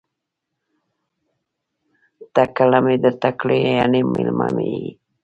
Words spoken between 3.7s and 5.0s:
،یعنی میلمه می يی